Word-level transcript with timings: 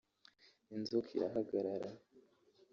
”Inzoka 0.75 1.09
irahagarara 1.17 1.89